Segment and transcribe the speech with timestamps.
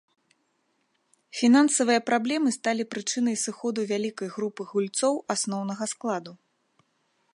[1.41, 6.33] Фінансавыя праблемы сталі прычынай сыходу вялікай групы гульцоў асноўнага складу.